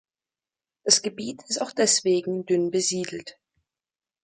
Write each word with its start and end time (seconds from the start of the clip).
Das 0.83 1.03
Gebiet 1.03 1.43
ist 1.47 1.61
auch 1.61 1.71
deswegen 1.73 2.43
dünn 2.47 2.71
besiedelt. 2.71 3.37